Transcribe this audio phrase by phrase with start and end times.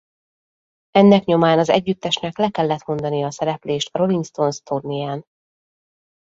[0.89, 5.23] Ennek nyomán az együttesnek le kellett mondania a szereplést a Rolling Stones turnéján.